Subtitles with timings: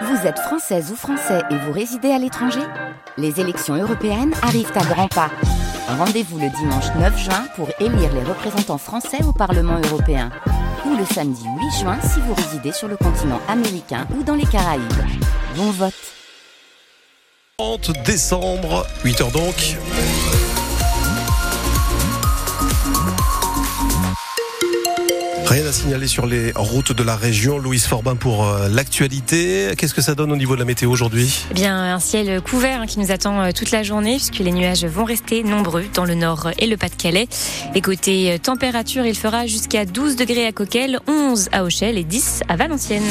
[0.00, 2.62] Vous êtes française ou français et vous résidez à l'étranger
[3.18, 5.30] Les élections européennes arrivent à grands pas.
[5.86, 10.30] Rendez-vous le dimanche 9 juin pour élire les représentants français au Parlement européen.
[10.86, 14.46] Ou le samedi 8 juin si vous résidez sur le continent américain ou dans les
[14.46, 14.82] Caraïbes.
[15.56, 15.92] Bon vote
[17.58, 19.76] 30 décembre, 8h donc.
[25.52, 27.58] Rien à signaler sur les routes de la région.
[27.58, 29.74] Louise Forbin pour euh, l'actualité.
[29.76, 31.44] Qu'est-ce que ça donne au niveau de la météo aujourd'hui?
[31.50, 34.50] Eh bien, un ciel couvert hein, qui nous attend euh, toute la journée puisque les
[34.50, 37.28] nuages vont rester nombreux dans le nord et le Pas-de-Calais.
[37.74, 42.04] Et côté euh, température, il fera jusqu'à 12 degrés à Coquel, 11 à Auchel et
[42.04, 43.02] 10 à Valenciennes.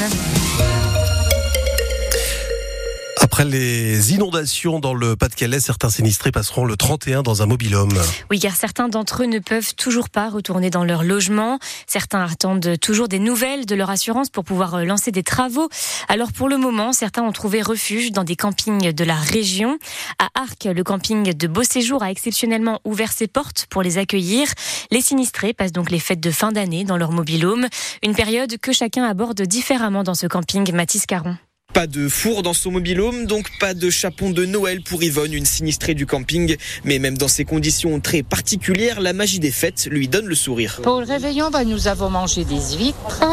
[3.31, 7.97] Après les inondations dans le Pas-de-Calais, certains sinistrés passeront le 31 dans un mobilhome.
[8.29, 11.57] Oui, car certains d'entre eux ne peuvent toujours pas retourner dans leur logement.
[11.87, 15.69] Certains attendent toujours des nouvelles de leur assurance pour pouvoir lancer des travaux.
[16.09, 19.79] Alors pour le moment, certains ont trouvé refuge dans des campings de la région.
[20.19, 24.49] À Arc, le camping de Beau Séjour a exceptionnellement ouvert ses portes pour les accueillir.
[24.91, 27.67] Les sinistrés passent donc les fêtes de fin d'année dans leur mobilhome.
[28.03, 31.37] Une période que chacun aborde différemment dans ce camping Mathis Caron.
[31.73, 35.45] Pas de four dans son mobilhome, donc pas de chapon de Noël pour Yvonne, une
[35.45, 36.57] sinistrée du camping.
[36.83, 40.81] Mais même dans ces conditions très particulières, la magie des fêtes lui donne le sourire.
[40.83, 43.23] Pour le réveillon, bah, nous avons mangé des huîtres,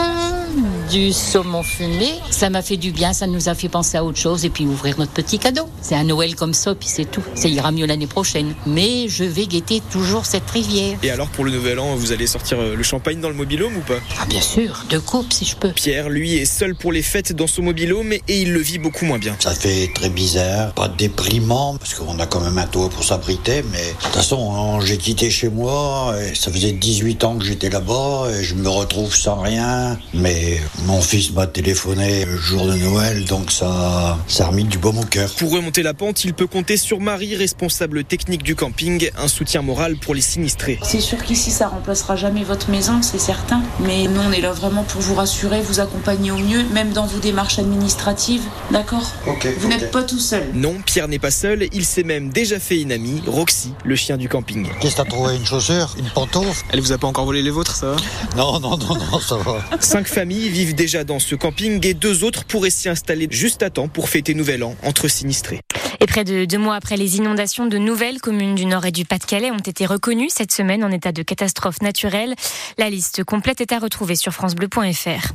[0.91, 2.15] du saumon fumé.
[2.31, 4.67] Ça m'a fait du bien, ça nous a fait penser à autre chose et puis
[4.67, 5.69] ouvrir notre petit cadeau.
[5.83, 7.23] C'est un Noël comme ça, puis c'est tout.
[7.35, 8.55] Ça ira mieux l'année prochaine.
[8.67, 10.99] Mais je vais guetter toujours cette rivière.
[11.03, 13.81] Et alors pour le nouvel an, vous allez sortir le champagne dans le mobilhome ou
[13.81, 13.99] pas?
[14.21, 15.73] Ah bien sûr, deux coupes si je peux.
[15.73, 19.05] Pierre, lui, est seul pour les fêtes dans son mobilhome et il le vit beaucoup
[19.05, 19.37] moins bien.
[19.41, 23.63] Ça fait très bizarre, pas déprimant, parce qu'on a quand même un toit pour s'abriter,
[23.73, 27.45] mais de toute façon, hein, j'ai quitté chez moi, et ça faisait 18 ans que
[27.45, 32.67] j'étais là-bas, et je me retrouve sans rien, mais mon fils m'a téléphoné le jour
[32.67, 35.31] de Noël, donc ça, ça a remis du baume au cœur.
[35.35, 39.63] Pour remonter la pente, il peut compter sur Marie, responsable technique du camping, un soutien
[39.63, 40.79] moral pour les sinistrés.
[40.83, 44.53] C'est sûr qu'ici, ça remplacera jamais votre maison, c'est certain, mais nous, on est là
[44.53, 48.43] vraiment pour vous rassurer, vous accompagner au mieux, même dans vos démarches administratives.
[48.71, 49.13] D'accord.
[49.59, 50.45] Vous n'êtes pas tout seul.
[50.55, 54.17] Non, Pierre n'est pas seul, il s'est même déjà fait une amie, Roxy, le chien
[54.17, 54.69] du camping.
[54.81, 56.65] Qu'est-ce que t'as trouvé Une chaussure Une pantoufle?
[56.71, 57.97] Elle vous a pas encore volé les vôtres, ça va?
[58.37, 59.61] Non, non, non, non, ça va.
[59.81, 63.71] Cinq familles vivent déjà dans ce camping et deux autres pourraient s'y installer juste à
[63.71, 65.61] temps pour fêter Nouvel An entre sinistrés.
[66.01, 69.05] Et près de deux mois après les inondations, de nouvelles communes du Nord et du
[69.05, 72.37] Pas-de-Calais ont été reconnues cette semaine en état de catastrophe naturelle.
[72.79, 75.33] La liste complète est à retrouver sur francebleu.fr.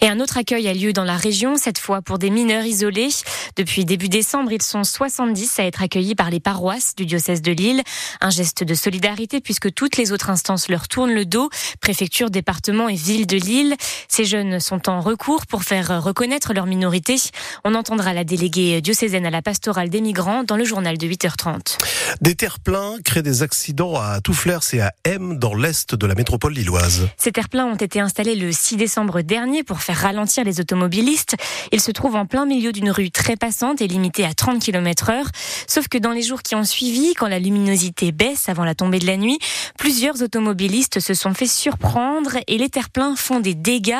[0.00, 3.10] Et un autre accueil a lieu dans la région, cette fois pour des mineurs isolés.
[3.56, 7.52] Depuis début décembre, ils sont 70 à être accueillis par les paroisses du diocèse de
[7.52, 7.82] Lille.
[8.22, 11.50] Un geste de solidarité puisque toutes les autres instances leur tournent le dos,
[11.82, 13.76] préfecture, département et ville de Lille.
[14.08, 17.16] Ces jeunes sont en recours pour faire reconnaître leur minorité.
[17.64, 21.78] On entendra la déléguée diocésaine à la pastorale des migrants dans le journal de 8h30.
[22.20, 26.52] Des terre-pleins créent des accidents à Touflers et à M dans l'est de la métropole
[26.52, 27.08] lilloise.
[27.16, 31.34] Ces terre-pleins ont été installés le 6 décembre dernier pour faire ralentir les automobilistes.
[31.72, 35.10] Ils se trouvent en plein milieu d'une rue très passante et limitée à 30 km
[35.10, 35.26] heure.
[35.66, 39.00] Sauf que dans les jours qui ont suivi, quand la luminosité baisse avant la tombée
[39.00, 39.40] de la nuit,
[39.76, 43.94] plusieurs automobilistes se sont fait surprendre et les terre-pleins font des dégâts.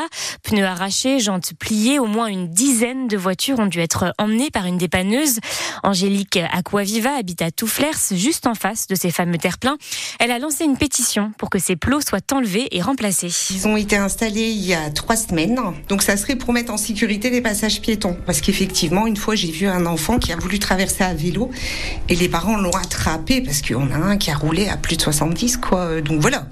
[0.44, 4.66] Pneus arrachés, jantes pliées, au moins une dizaine de voitures ont dû être emmenées par
[4.66, 5.40] une dépanneuse.
[5.96, 9.78] Angélique Aquaviva habite à Touflers, juste en face de ces fameux terre-pleins.
[10.18, 13.30] Elle a lancé une pétition pour que ces plots soient enlevés et remplacés.
[13.50, 15.58] Ils ont été installés il y a trois semaines.
[15.88, 18.14] Donc ça serait pour mettre en sécurité les passages piétons.
[18.26, 21.50] Parce qu'effectivement, une fois, j'ai vu un enfant qui a voulu traverser à vélo
[22.10, 25.02] et les parents l'ont attrapé parce qu'on a un qui a roulé à plus de
[25.02, 26.02] 70, quoi.
[26.02, 26.46] Donc voilà.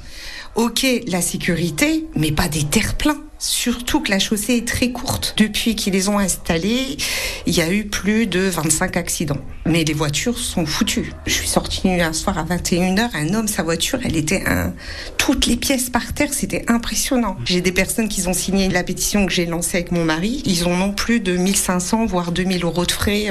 [0.54, 3.20] Ok, la sécurité, mais pas des terre-pleins.
[3.46, 5.34] Surtout que la chaussée est très courte.
[5.36, 6.96] Depuis qu'ils les ont installés,
[7.44, 9.36] il y a eu plus de 25 accidents.
[9.66, 11.12] Mais les voitures sont foutues.
[11.26, 14.72] Je suis sortie un soir à 21h, un homme, sa voiture, elle était un...
[15.18, 17.36] toutes les pièces par terre, c'était impressionnant.
[17.44, 20.42] J'ai des personnes qui ont signé la pétition que j'ai lancée avec mon mari.
[20.46, 23.28] Ils ont non plus de 1500 voire 2000 euros de frais.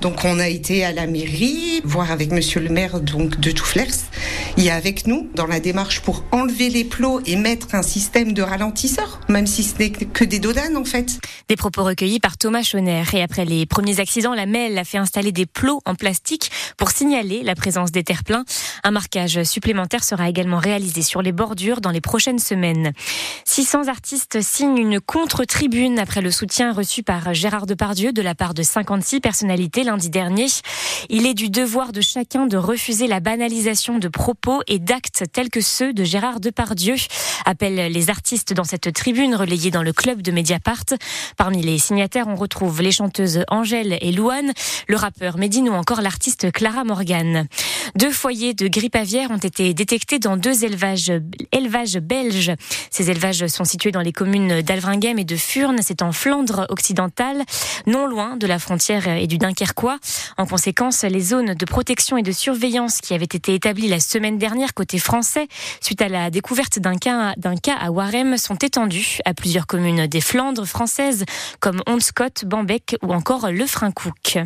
[0.00, 4.08] Donc on a été à la mairie, voir avec monsieur le maire donc de Touflers.
[4.56, 8.32] Il est avec nous dans la démarche pour enlever les plots et mettre un système
[8.32, 11.18] de ralentisseur, si ce n'est que des dodanes en fait.
[11.48, 13.04] Des propos recueillis par Thomas Schoner.
[13.12, 16.90] Et après les premiers accidents, la MEL a fait installer des plots en plastique pour
[16.90, 18.44] signaler la présence des terre-pleins.
[18.84, 22.92] Un marquage supplémentaire sera également réalisé sur les bordures dans les prochaines semaines.
[23.44, 28.54] 600 artistes signent une contre-tribune après le soutien reçu par Gérard Depardieu de la part
[28.54, 30.46] de 56 personnalités lundi dernier.
[31.08, 35.50] Il est du devoir de chacun de refuser la banalisation de propos et d'actes tels
[35.50, 36.96] que ceux de Gérard Depardieu,
[37.44, 40.84] appellent les artistes dans cette tribune relayée dans le club de Mediapart.
[41.36, 44.52] Parmi les signataires, on retrouve les chanteuses Angèle et Louane,
[44.88, 47.46] le rappeur Medine ou encore l'artiste Clara Morgan.
[47.94, 51.12] Deux foyers de grippe aviaire ont été détectés dans deux élevages,
[51.52, 52.52] élevages belges.
[52.90, 55.80] Ces élevages sont situés dans les communes d'Alvringhem et de Furnes.
[55.82, 57.42] C'est en Flandre occidentale,
[57.86, 59.98] non loin de la frontière et du Dunkerquois.
[60.38, 64.38] En conséquence, les zones de protection et de surveillance qui avaient été établies la semaine
[64.38, 65.48] dernière côté français,
[65.80, 67.34] suite à la découverte d'un cas
[67.80, 71.24] à Warem, sont étendues à plusieurs communes des Flandres françaises,
[71.60, 74.38] comme Honscott, Bambeck ou encore Le Frincouc.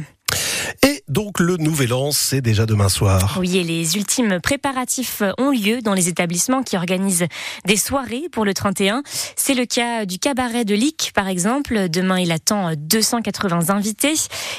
[0.83, 3.37] Et donc le Nouvel An, c'est déjà demain soir.
[3.41, 7.27] Oui, et les ultimes préparatifs ont lieu dans les établissements qui organisent
[7.65, 9.03] des soirées pour le 31.
[9.37, 11.89] C'est le cas du cabaret de Lick, par exemple.
[11.89, 14.15] Demain, il attend 280 invités.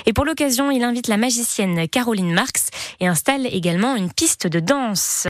[0.05, 2.67] Et pour l'occasion, il invite la magicienne Caroline Marx
[2.99, 5.25] et installe également une piste de danse.